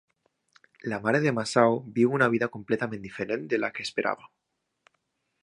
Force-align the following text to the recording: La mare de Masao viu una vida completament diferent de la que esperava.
La 0.93 0.97
mare 1.03 1.19
de 1.25 1.33
Masao 1.39 1.75
viu 1.99 2.15
una 2.21 2.31
vida 2.37 2.49
completament 2.57 3.05
diferent 3.05 3.45
de 3.53 3.61
la 3.61 3.71
que 3.77 3.87
esperava. 3.91 4.31